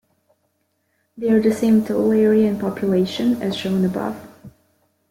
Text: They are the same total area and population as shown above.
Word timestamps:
They 1.15 1.29
are 1.29 1.39
the 1.39 1.53
same 1.53 1.85
total 1.85 2.11
area 2.11 2.49
and 2.49 2.59
population 2.59 3.39
as 3.39 3.55
shown 3.55 3.85
above. 3.85 4.17